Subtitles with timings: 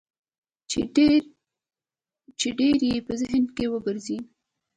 [2.39, 4.17] چې ډېر يې په ذهن کې ورګرځي.